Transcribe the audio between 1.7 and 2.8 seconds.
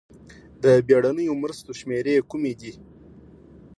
شمېرې کومې دي؟